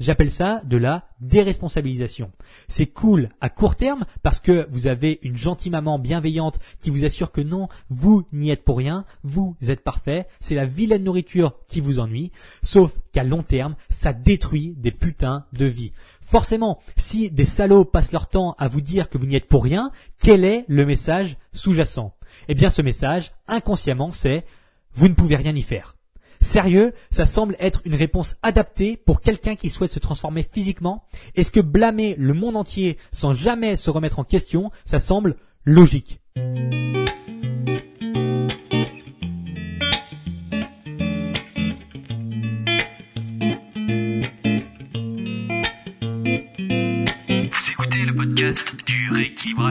[0.00, 2.30] J'appelle ça de la déresponsabilisation.
[2.68, 7.04] C'est cool à court terme parce que vous avez une gentille maman bienveillante qui vous
[7.04, 11.54] assure que non, vous n'y êtes pour rien, vous êtes parfait, c'est la vilaine nourriture
[11.66, 12.30] qui vous ennuie,
[12.62, 15.92] sauf qu'à long terme, ça détruit des putains de vies.
[16.22, 19.64] Forcément, si des salauds passent leur temps à vous dire que vous n'y êtes pour
[19.64, 19.90] rien,
[20.20, 22.14] quel est le message sous-jacent?
[22.48, 24.44] Eh bien ce message, inconsciemment, c'est
[24.94, 25.97] vous ne pouvez rien y faire.
[26.40, 31.04] Sérieux, ça semble être une réponse adaptée pour quelqu'un qui souhaite se transformer physiquement.
[31.34, 36.20] Est-ce que blâmer le monde entier sans jamais se remettre en question, ça semble logique?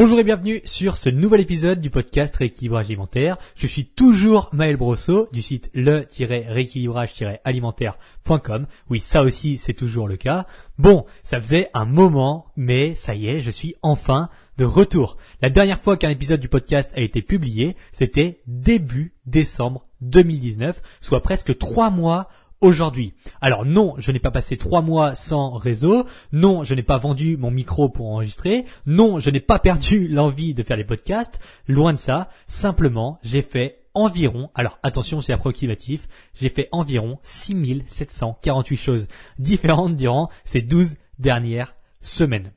[0.00, 3.36] Bonjour et bienvenue sur ce nouvel épisode du podcast Rééquilibrage alimentaire.
[3.54, 8.66] Je suis toujours Maël Brosso du site le-rééquilibrage-alimentaire.com.
[8.88, 10.46] Oui, ça aussi c'est toujours le cas.
[10.78, 15.18] Bon, ça faisait un moment, mais ça y est, je suis enfin de retour.
[15.42, 21.20] La dernière fois qu'un épisode du podcast a été publié, c'était début décembre 2019, soit
[21.20, 22.30] presque trois mois
[22.60, 23.14] aujourd'hui.
[23.40, 26.04] Alors non, je n'ai pas passé trois mois sans réseau.
[26.32, 28.64] Non, je n'ai pas vendu mon micro pour enregistrer.
[28.86, 31.40] Non, je n'ai pas perdu l'envie de faire les podcasts.
[31.66, 32.28] Loin de ça.
[32.46, 39.08] Simplement, j'ai fait environ, alors attention c'est approximatif, j'ai fait environ 6748 choses
[39.40, 42.52] différentes durant ces 12 dernières semaines.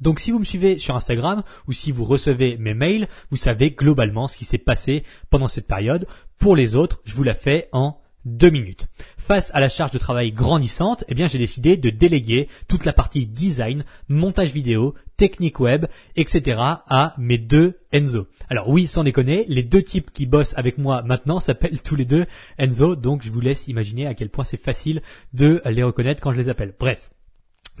[0.00, 3.72] Donc si vous me suivez sur Instagram ou si vous recevez mes mails, vous savez
[3.72, 6.06] globalement ce qui s'est passé pendant cette période.
[6.38, 8.88] Pour les autres, je vous la fais en deux minutes.
[9.24, 12.92] Face à la charge de travail grandissante, eh bien, j'ai décidé de déléguer toute la
[12.92, 15.86] partie design, montage vidéo, technique web,
[16.16, 16.58] etc.
[16.58, 18.26] à mes deux Enzo.
[18.50, 22.04] Alors oui, sans déconner, les deux types qui bossent avec moi maintenant s'appellent tous les
[22.04, 22.26] deux
[22.58, 25.02] Enzo, donc je vous laisse imaginer à quel point c'est facile
[25.34, 26.74] de les reconnaître quand je les appelle.
[26.80, 27.12] Bref.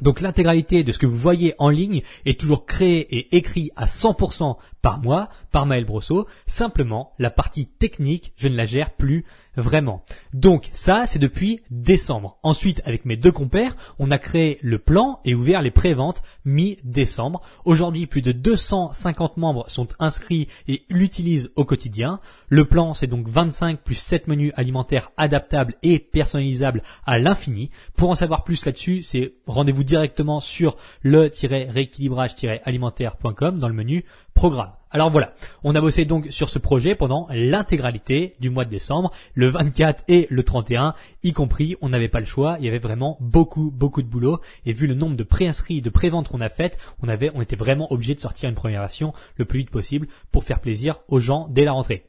[0.00, 3.86] Donc l'intégralité de ce que vous voyez en ligne est toujours créé et écrit à
[3.86, 6.26] 100% par moi, par Maël Brosso.
[6.46, 9.24] Simplement, la partie technique, je ne la gère plus
[9.56, 10.04] vraiment.
[10.32, 12.38] Donc ça, c'est depuis décembre.
[12.42, 17.40] Ensuite, avec mes deux compères, on a créé le plan et ouvert les préventes mi-décembre.
[17.64, 22.20] Aujourd'hui, plus de 250 membres sont inscrits et l'utilisent au quotidien.
[22.48, 27.70] Le plan, c'est donc 25 plus 7 menus alimentaires adaptables et personnalisables à l'infini.
[27.96, 34.04] Pour en savoir plus là-dessus, c'est rendez-vous directement sur le-rééquilibrage-alimentaire.com dans le menu
[34.34, 34.72] programme.
[34.94, 35.32] Alors voilà,
[35.64, 40.04] on a bossé donc sur ce projet pendant l'intégralité du mois de décembre, le 24
[40.08, 43.70] et le 31, y compris, on n'avait pas le choix, il y avait vraiment beaucoup,
[43.70, 47.08] beaucoup de boulot, et vu le nombre de préinscrits, de préventes qu'on a faites, on
[47.08, 50.44] avait, on était vraiment obligé de sortir une première version le plus vite possible pour
[50.44, 52.04] faire plaisir aux gens dès la rentrée.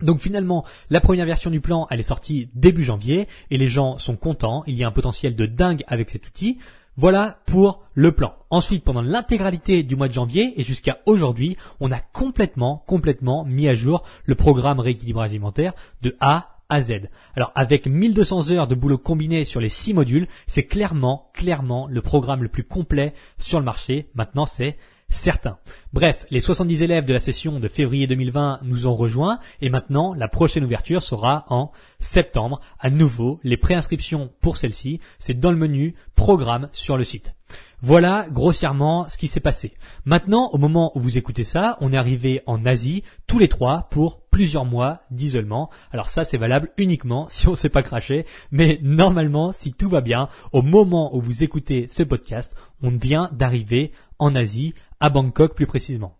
[0.00, 3.98] Donc finalement, la première version du plan, elle est sortie début janvier, et les gens
[3.98, 6.58] sont contents, il y a un potentiel de dingue avec cet outil.
[6.96, 8.34] Voilà pour le plan.
[8.50, 13.68] Ensuite, pendant l'intégralité du mois de janvier et jusqu'à aujourd'hui, on a complètement, complètement mis
[13.68, 15.72] à jour le programme rééquilibrage alimentaire
[16.02, 17.08] de A à Z.
[17.34, 22.00] Alors avec 1200 heures de boulot combiné sur les 6 modules, c'est clairement, clairement le
[22.00, 24.08] programme le plus complet sur le marché.
[24.14, 24.76] Maintenant, c'est
[25.08, 25.58] certain.
[25.92, 30.14] Bref, les 70 élèves de la session de février 2020 nous ont rejoints et maintenant
[30.14, 31.70] la prochaine ouverture sera en
[32.00, 32.60] septembre.
[32.78, 37.34] À nouveau, les préinscriptions pour celle-ci, c'est dans le menu programme sur le site.
[37.80, 39.74] Voilà grossièrement ce qui s'est passé.
[40.06, 43.88] Maintenant, au moment où vous écoutez ça, on est arrivé en Asie tous les trois
[43.90, 45.70] pour plusieurs mois d'isolement.
[45.92, 48.24] Alors ça, c'est valable uniquement si on ne s'est pas craché.
[48.50, 53.28] Mais normalement, si tout va bien, au moment où vous écoutez ce podcast, on vient
[53.32, 56.16] d'arriver en Asie, à Bangkok plus précisément.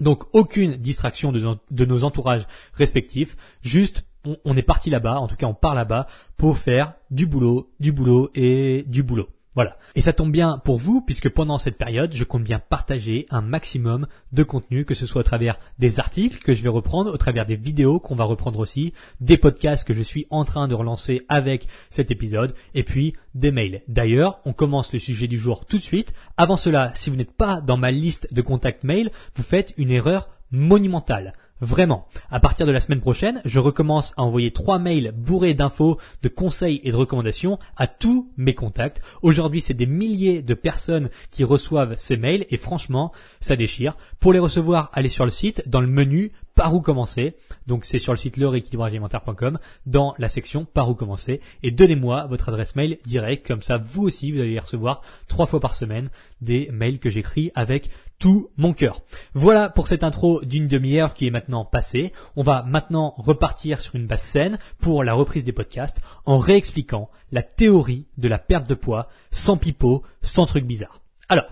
[0.00, 5.36] Donc aucune distraction de, nos entourages respectifs, juste on, on est parti là-bas, en tout
[5.36, 9.28] cas on part là-bas pour faire du boulot, du boulot et du boulot.
[9.54, 9.76] Voilà.
[9.94, 13.40] Et ça tombe bien pour vous puisque pendant cette période, je compte bien partager un
[13.40, 17.16] maximum de contenu, que ce soit au travers des articles que je vais reprendre, au
[17.16, 20.74] travers des vidéos qu'on va reprendre aussi, des podcasts que je suis en train de
[20.74, 23.82] relancer avec cet épisode, et puis des mails.
[23.88, 26.14] D'ailleurs, on commence le sujet du jour tout de suite.
[26.36, 29.90] Avant cela, si vous n'êtes pas dans ma liste de contacts mail, vous faites une
[29.90, 31.32] erreur monumentale.
[31.60, 32.06] Vraiment.
[32.30, 36.28] À partir de la semaine prochaine, je recommence à envoyer trois mails bourrés d'infos, de
[36.28, 39.02] conseils et de recommandations à tous mes contacts.
[39.22, 43.96] Aujourd'hui, c'est des milliers de personnes qui reçoivent ces mails et franchement, ça déchire.
[44.20, 47.36] Pour les recevoir, allez sur le site, dans le menu par où commencer.
[47.68, 52.48] Donc c'est sur le site leréquilibragealimentaire.com dans la section par où commencer et donnez-moi votre
[52.48, 56.10] adresse mail direct comme ça vous aussi vous allez recevoir trois fois par semaine
[56.40, 59.02] des mails que j'écris avec tout mon cœur.
[59.34, 62.12] Voilà pour cette intro d'une demi-heure qui est maintenant passée.
[62.34, 67.08] On va maintenant repartir sur une base saine pour la reprise des podcasts en réexpliquant
[67.30, 71.00] la théorie de la perte de poids sans pipeau, sans trucs bizarres.
[71.28, 71.46] Alors,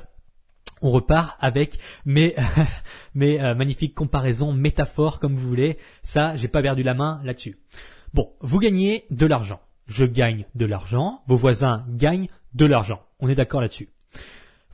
[0.82, 2.34] on repart avec mes,
[3.14, 5.78] mes euh, magnifiques comparaisons, métaphores, comme vous voulez.
[6.02, 7.58] Ça, j'ai pas perdu la main là-dessus.
[8.14, 9.61] Bon, vous gagnez de l'argent.
[9.87, 11.23] Je gagne de l'argent.
[11.26, 13.00] Vos voisins gagnent de l'argent.
[13.20, 13.90] On est d'accord là-dessus.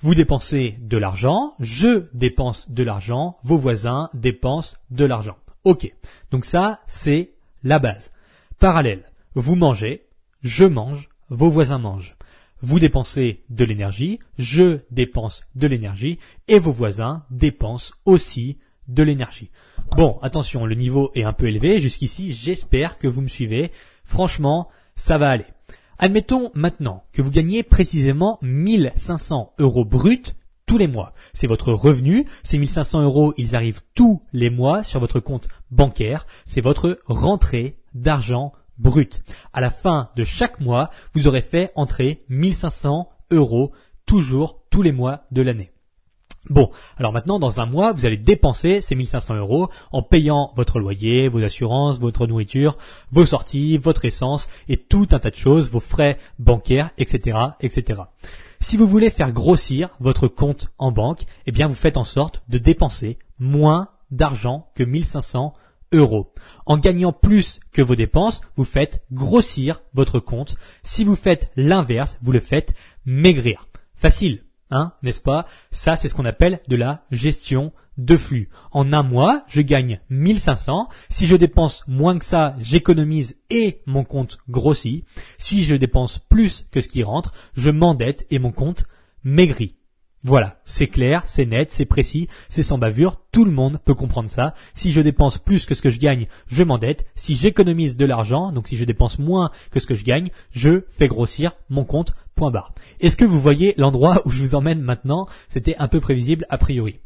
[0.00, 1.54] Vous dépensez de l'argent.
[1.60, 3.38] Je dépense de l'argent.
[3.44, 5.36] Vos voisins dépensent de l'argent.
[5.64, 5.92] Ok.
[6.30, 8.12] Donc ça, c'est la base.
[8.58, 9.04] Parallèle.
[9.34, 10.06] Vous mangez.
[10.42, 11.08] Je mange.
[11.28, 12.16] Vos voisins mangent.
[12.64, 19.50] Vous dépensez de l'énergie, je dépense de l'énergie, et vos voisins dépensent aussi de l'énergie.
[19.96, 21.80] Bon, attention, le niveau est un peu élevé.
[21.80, 23.72] Jusqu'ici, j'espère que vous me suivez.
[24.04, 25.46] Franchement, ça va aller.
[25.98, 30.22] Admettons maintenant que vous gagnez précisément 1500 euros bruts
[30.64, 31.14] tous les mois.
[31.32, 32.26] C'est votre revenu.
[32.44, 36.26] Ces 1500 euros, ils arrivent tous les mois sur votre compte bancaire.
[36.46, 39.22] C'est votre rentrée d'argent brut.
[39.52, 43.72] À la fin de chaque mois, vous aurez fait entrer 1500 euros
[44.06, 45.72] toujours tous les mois de l'année.
[46.50, 50.80] Bon, alors maintenant, dans un mois, vous allez dépenser ces 1500 euros en payant votre
[50.80, 52.76] loyer, vos assurances, votre nourriture,
[53.12, 58.02] vos sorties, votre essence et tout un tas de choses, vos frais bancaires, etc., etc.
[58.58, 62.42] Si vous voulez faire grossir votre compte en banque, eh bien, vous faites en sorte
[62.48, 65.54] de dépenser moins d'argent que 1500
[65.92, 66.32] euros.
[66.66, 70.56] En gagnant plus que vos dépenses, vous faites grossir votre compte.
[70.82, 72.74] Si vous faites l'inverse, vous le faites
[73.04, 73.68] maigrir.
[73.94, 75.46] Facile, hein, n'est-ce pas?
[75.70, 78.48] Ça, c'est ce qu'on appelle de la gestion de flux.
[78.70, 80.88] En un mois, je gagne 1500.
[81.08, 85.04] Si je dépense moins que ça, j'économise et mon compte grossit.
[85.38, 88.84] Si je dépense plus que ce qui rentre, je m'endette et mon compte
[89.24, 89.76] maigrit.
[90.24, 94.30] Voilà, c'est clair, c'est net, c'est précis, c'est sans bavure, tout le monde peut comprendre
[94.30, 94.54] ça.
[94.72, 97.06] Si je dépense plus que ce que je gagne, je m'endette.
[97.16, 100.84] Si j'économise de l'argent, donc si je dépense moins que ce que je gagne, je
[100.90, 102.72] fais grossir mon compte, point barre.
[103.00, 105.26] Est-ce que vous voyez l'endroit où je vous emmène maintenant?
[105.48, 107.00] C'était un peu prévisible a priori.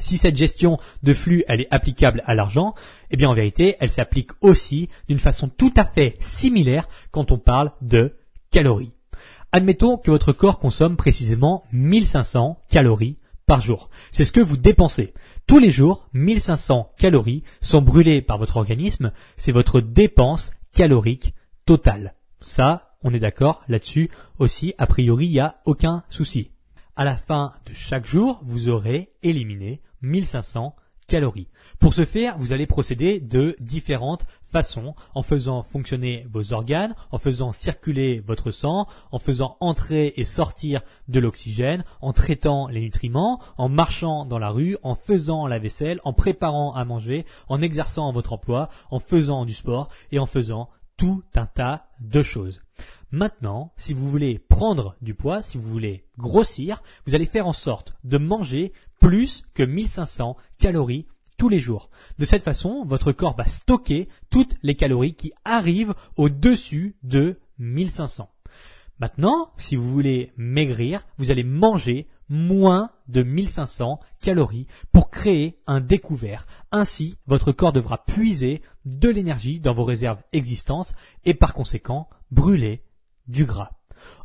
[0.00, 2.74] Si cette gestion de flux, elle est applicable à l'argent,
[3.10, 7.38] eh bien en vérité, elle s'applique aussi d'une façon tout à fait similaire quand on
[7.38, 8.16] parle de
[8.50, 8.93] calories.
[9.56, 13.88] Admettons que votre corps consomme précisément 1500 calories par jour.
[14.10, 15.14] C'est ce que vous dépensez.
[15.46, 19.12] Tous les jours, 1500 calories sont brûlées par votre organisme.
[19.36, 21.34] C'est votre dépense calorique
[21.66, 22.16] totale.
[22.40, 24.10] Ça, on est d'accord là-dessus
[24.40, 24.74] aussi.
[24.76, 26.50] A priori, il n'y a aucun souci.
[26.96, 30.74] À la fin de chaque jour, vous aurez éliminé 1500
[31.78, 37.18] Pour ce faire, vous allez procéder de différentes façons, en faisant fonctionner vos organes, en
[37.18, 43.40] faisant circuler votre sang, en faisant entrer et sortir de l'oxygène, en traitant les nutriments,
[43.58, 48.10] en marchant dans la rue, en faisant la vaisselle, en préparant à manger, en exerçant
[48.12, 52.60] votre emploi, en faisant du sport et en faisant tout un tas de choses.
[53.10, 57.52] Maintenant, si vous voulez prendre du poids, si vous voulez grossir, vous allez faire en
[57.52, 58.72] sorte de manger
[59.04, 61.06] plus que 1500 calories
[61.36, 61.90] tous les jours.
[62.18, 68.30] De cette façon, votre corps va stocker toutes les calories qui arrivent au-dessus de 1500.
[69.00, 75.82] Maintenant, si vous voulez maigrir, vous allez manger moins de 1500 calories pour créer un
[75.82, 76.46] découvert.
[76.72, 80.94] Ainsi, votre corps devra puiser de l'énergie dans vos réserves existantes
[81.26, 82.82] et par conséquent brûler
[83.28, 83.72] du gras.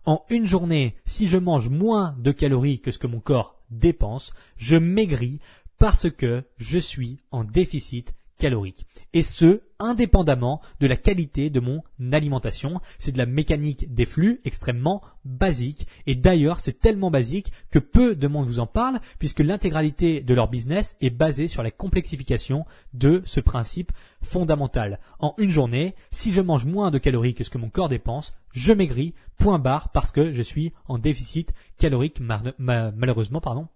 [0.05, 4.33] En une journée, si je mange moins de calories que ce que mon corps dépense,
[4.57, 5.39] je maigris
[5.77, 8.87] parce que je suis en déficit calorique.
[9.13, 11.81] Et ce, indépendamment de la qualité de mon
[12.11, 12.81] alimentation.
[12.97, 15.87] C'est de la mécanique des flux extrêmement basique.
[16.05, 20.33] Et d'ailleurs, c'est tellement basique que peu de monde vous en parle, puisque l'intégralité de
[20.33, 23.91] leur business est basée sur la complexification de ce principe
[24.21, 24.99] fondamental.
[25.19, 28.33] En une journée, si je mange moins de calories que ce que mon corps dépense,
[28.51, 33.67] je maigris, point barre, parce que je suis en déficit calorique, malheureusement, pardon.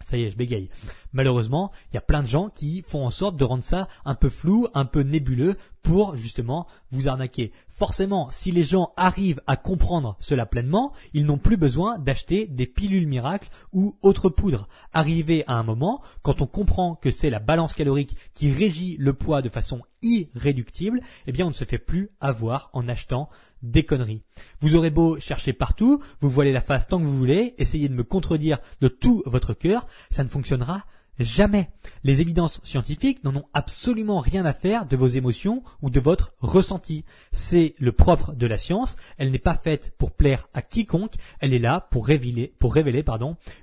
[0.00, 0.68] Ça y est, je bégaye.
[1.12, 4.14] Malheureusement, il y a plein de gens qui font en sorte de rendre ça un
[4.14, 7.52] peu flou, un peu nébuleux pour justement vous arnaquer.
[7.68, 12.66] Forcément, si les gens arrivent à comprendre cela pleinement, ils n'ont plus besoin d'acheter des
[12.66, 14.68] pilules miracles ou autres poudres.
[14.92, 19.12] Arrivé à un moment, quand on comprend que c'est la balance calorique qui régit le
[19.12, 23.28] poids de façon irréductible, eh bien on ne se fait plus avoir en achetant
[23.62, 24.22] des conneries.
[24.60, 27.94] Vous aurez beau chercher partout, vous voilez la face tant que vous voulez, essayez de
[27.94, 30.84] me contredire de tout votre cœur, ça ne fonctionnera
[31.18, 31.68] Jamais.
[32.04, 36.32] Les évidences scientifiques n'en ont absolument rien à faire de vos émotions ou de votre
[36.38, 37.04] ressenti.
[37.32, 38.96] C'est le propre de la science.
[39.16, 41.14] Elle n'est pas faite pour plaire à quiconque.
[41.40, 42.54] Elle est là pour révéler,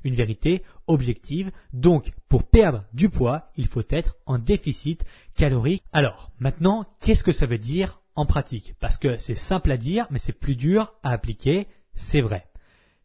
[0.04, 1.52] une vérité objective.
[1.72, 5.84] Donc, pour perdre du poids, il faut être en déficit calorique.
[5.94, 8.76] Alors, maintenant, qu'est-ce que ça veut dire en pratique?
[8.82, 11.68] Parce que c'est simple à dire, mais c'est plus dur à appliquer.
[11.94, 12.48] C'est vrai.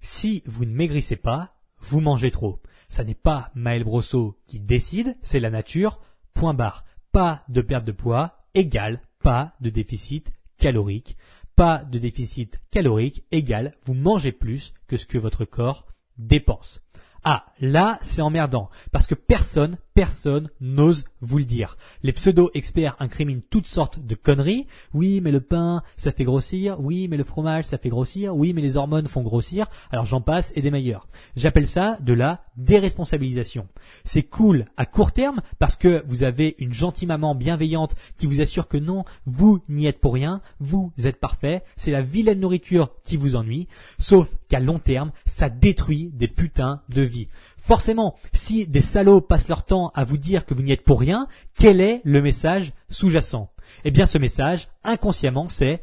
[0.00, 2.60] Si vous ne maigrissez pas, vous mangez trop.
[2.90, 6.00] Ça n'est pas Maël Brosseau qui décide, c'est la nature.
[6.34, 6.84] Point barre.
[7.10, 11.16] Pas de perte de poids égale pas de déficit calorique.
[11.56, 16.82] Pas de déficit calorique égale vous mangez plus que ce que votre corps dépense.
[17.22, 21.76] Ah, là, c'est emmerdant, parce que personne, personne n'ose vous le dire.
[22.02, 24.66] Les pseudo-experts incriminent toutes sortes de conneries.
[24.94, 26.80] Oui, mais le pain, ça fait grossir.
[26.80, 28.34] Oui, mais le fromage, ça fait grossir.
[28.34, 29.66] Oui, mais les hormones font grossir.
[29.90, 31.06] Alors j'en passe et des meilleurs.
[31.36, 33.68] J'appelle ça de la déresponsabilisation.
[34.02, 38.40] C'est cool à court terme parce que vous avez une gentille maman bienveillante qui vous
[38.40, 42.88] assure que non, vous n'y êtes pour rien, vous êtes parfait, c'est la vilaine nourriture
[43.04, 43.68] qui vous ennuie.
[43.98, 47.28] Sauf qu'à long terme, ça détruit des putains de vie.
[47.60, 50.98] Forcément, si des salauds passent leur temps à vous dire que vous n'y êtes pour
[50.98, 53.52] rien, quel est le message sous-jacent?
[53.84, 55.80] Eh bien ce message, inconsciemment, c'est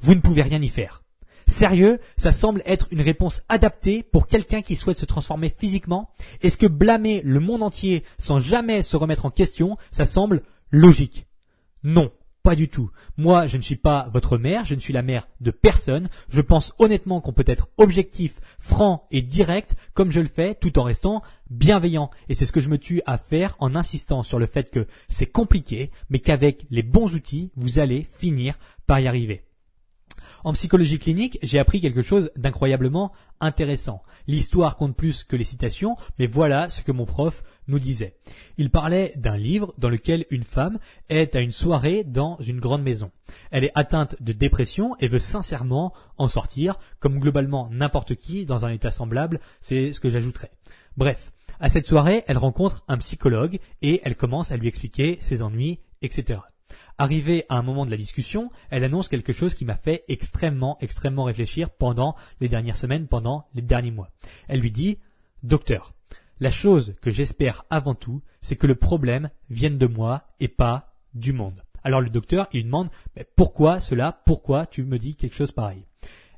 [0.00, 1.02] vous ne pouvez rien y faire.
[1.46, 6.10] Sérieux, ça semble être une réponse adaptée pour quelqu'un qui souhaite se transformer physiquement
[6.42, 11.26] Est-ce que blâmer le monde entier sans jamais se remettre en question, ça semble logique?
[11.82, 12.12] Non.
[12.50, 12.90] Pas du tout.
[13.16, 16.08] Moi, je ne suis pas votre mère, je ne suis la mère de personne.
[16.30, 20.76] Je pense honnêtement qu'on peut être objectif, franc et direct, comme je le fais, tout
[20.80, 22.10] en restant bienveillant.
[22.28, 24.88] Et c'est ce que je me tue à faire en insistant sur le fait que
[25.08, 29.44] c'est compliqué, mais qu'avec les bons outils, vous allez finir par y arriver.
[30.44, 34.02] En psychologie clinique, j'ai appris quelque chose d'incroyablement intéressant.
[34.26, 38.16] L'histoire compte plus que les citations, mais voilà ce que mon prof nous disait.
[38.56, 42.82] Il parlait d'un livre dans lequel une femme est à une soirée dans une grande
[42.82, 43.10] maison.
[43.50, 48.64] Elle est atteinte de dépression et veut sincèrement en sortir, comme globalement n'importe qui dans
[48.64, 50.50] un état semblable, c'est ce que j'ajouterais.
[50.96, 55.42] Bref, à cette soirée, elle rencontre un psychologue et elle commence à lui expliquer ses
[55.42, 56.40] ennuis, etc.
[57.00, 60.76] Arrivée à un moment de la discussion, elle annonce quelque chose qui m'a fait extrêmement,
[60.82, 64.10] extrêmement réfléchir pendant les dernières semaines, pendant les derniers mois.
[64.48, 64.98] Elle lui dit,
[65.42, 65.94] Docteur,
[66.40, 70.92] la chose que j'espère avant tout, c'est que le problème vienne de moi et pas
[71.14, 71.62] du monde.
[71.82, 74.20] Alors le docteur, il lui demande, mais pourquoi cela?
[74.26, 75.86] Pourquoi tu me dis quelque chose pareil?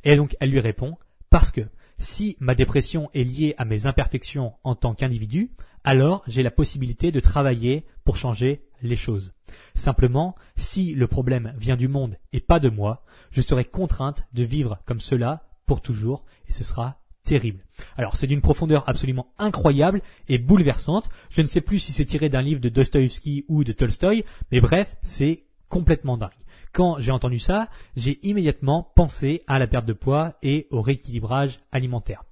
[0.05, 0.97] Et donc elle lui répond,
[1.29, 1.63] parce que
[1.99, 5.51] si ma dépression est liée à mes imperfections en tant qu'individu,
[5.85, 9.33] alors j'ai la possibilité de travailler pour changer les choses.
[9.75, 14.43] Simplement, si le problème vient du monde et pas de moi, je serai contrainte de
[14.43, 17.65] vivre comme cela pour toujours et ce sera terrible.
[17.97, 21.09] Alors c'est d'une profondeur absolument incroyable et bouleversante.
[21.31, 24.61] Je ne sais plus si c'est tiré d'un livre de Dostoïevski ou de Tolstoï, mais
[24.61, 26.31] bref, c'est complètement dingue.
[26.73, 31.61] Quand j'ai entendu ça, j'ai immédiatement pensé à la perte de poids et au rééquilibrage
[31.71, 32.25] alimentaire.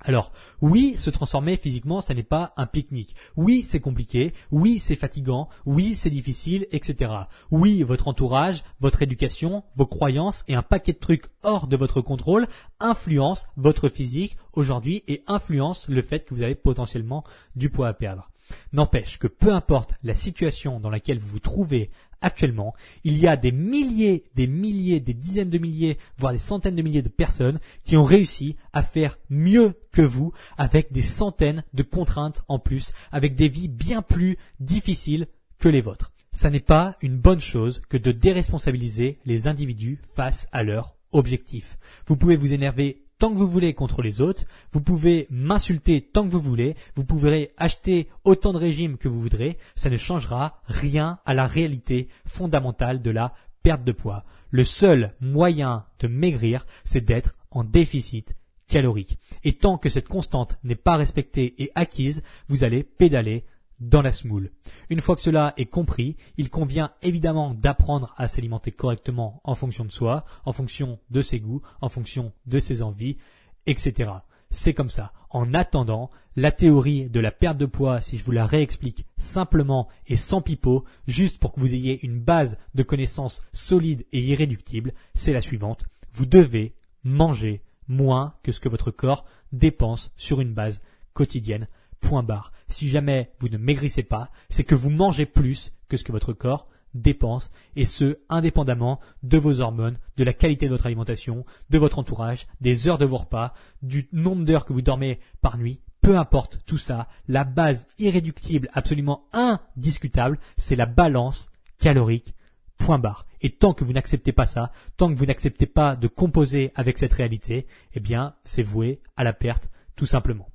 [0.00, 3.16] Alors, oui, se transformer physiquement, ça n'est pas un pique-nique.
[3.36, 4.34] Oui, c'est compliqué.
[4.50, 5.48] Oui, c'est fatigant.
[5.64, 7.12] Oui, c'est difficile, etc.
[7.50, 12.02] Oui, votre entourage, votre éducation, vos croyances et un paquet de trucs hors de votre
[12.02, 12.46] contrôle
[12.78, 17.24] influencent votre physique aujourd'hui et influencent le fait que vous avez potentiellement
[17.56, 18.30] du poids à perdre.
[18.72, 21.90] N'empêche que peu importe la situation dans laquelle vous vous trouvez
[22.26, 26.74] actuellement, il y a des milliers, des milliers, des dizaines de milliers, voire des centaines
[26.74, 31.62] de milliers de personnes qui ont réussi à faire mieux que vous avec des centaines
[31.72, 35.28] de contraintes en plus, avec des vies bien plus difficiles
[35.60, 36.12] que les vôtres.
[36.32, 41.78] Ça n'est pas une bonne chose que de déresponsabiliser les individus face à leurs objectifs.
[42.08, 46.24] Vous pouvez vous énerver tant que vous voulez contre les autres, vous pouvez m'insulter tant
[46.24, 50.60] que vous voulez, vous pourrez acheter autant de régimes que vous voudrez, ça ne changera
[50.66, 54.24] rien à la réalité fondamentale de la perte de poids.
[54.50, 58.36] Le seul moyen de maigrir, c'est d'être en déficit
[58.68, 59.18] calorique.
[59.44, 63.44] Et tant que cette constante n'est pas respectée et acquise, vous allez pédaler
[63.80, 64.50] dans la smoule.
[64.90, 69.84] Une fois que cela est compris, il convient évidemment d'apprendre à s'alimenter correctement en fonction
[69.84, 73.18] de soi, en fonction de ses goûts, en fonction de ses envies,
[73.66, 74.10] etc.
[74.50, 75.12] c'est comme ça.
[75.30, 79.88] En attendant, la théorie de la perte de poids, si je vous la réexplique simplement
[80.06, 84.94] et sans pipeau, juste pour que vous ayez une base de connaissances solide et irréductible,
[85.14, 85.86] c'est la suivante.
[86.12, 90.80] Vous devez manger moins que ce que votre corps dépense sur une base
[91.12, 91.68] quotidienne.
[92.00, 92.52] Point barre.
[92.68, 96.32] Si jamais vous ne maigrissez pas, c'est que vous mangez plus que ce que votre
[96.32, 101.78] corps dépense, et ce, indépendamment de vos hormones, de la qualité de votre alimentation, de
[101.78, 105.80] votre entourage, des heures de vos repas, du nombre d'heures que vous dormez par nuit,
[106.00, 112.34] peu importe tout ça, la base irréductible, absolument indiscutable, c'est la balance calorique,
[112.78, 113.26] point barre.
[113.40, 116.98] Et tant que vous n'acceptez pas ça, tant que vous n'acceptez pas de composer avec
[116.98, 120.48] cette réalité, eh bien, c'est voué à la perte, tout simplement.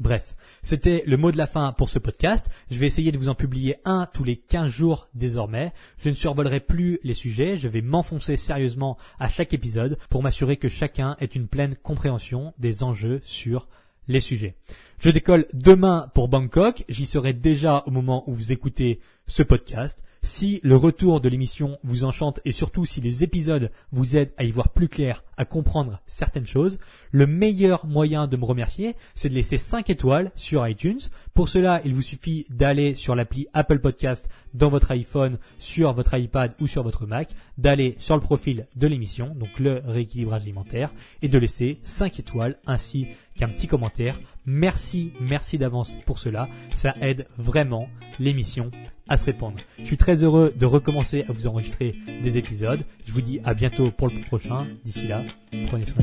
[0.00, 2.50] Bref, c'était le mot de la fin pour ce podcast.
[2.70, 5.72] Je vais essayer de vous en publier un tous les 15 jours désormais.
[5.98, 10.56] Je ne survolerai plus les sujets, je vais m'enfoncer sérieusement à chaque épisode pour m'assurer
[10.56, 13.68] que chacun ait une pleine compréhension des enjeux sur
[14.08, 14.56] les sujets.
[15.02, 20.00] Je décolle demain pour Bangkok, j'y serai déjà au moment où vous écoutez ce podcast.
[20.22, 24.44] Si le retour de l'émission vous enchante et surtout si les épisodes vous aident à
[24.44, 26.78] y voir plus clair, à comprendre certaines choses,
[27.10, 31.00] le meilleur moyen de me remercier, c'est de laisser 5 étoiles sur iTunes.
[31.34, 36.16] Pour cela, il vous suffit d'aller sur l'appli Apple Podcast dans votre iPhone, sur votre
[36.16, 40.94] iPad ou sur votre Mac, d'aller sur le profil de l'émission, donc le rééquilibrage alimentaire,
[41.22, 44.20] et de laisser 5 étoiles ainsi qu'un petit commentaire.
[44.44, 46.48] Merci, merci d'avance pour cela.
[46.72, 48.70] Ça aide vraiment l'émission
[49.08, 49.58] à se répandre.
[49.78, 52.84] Je suis très heureux de recommencer à vous enregistrer des épisodes.
[53.04, 54.66] Je vous dis à bientôt pour le prochain.
[54.84, 55.22] D'ici là,
[55.66, 56.02] prenez soin.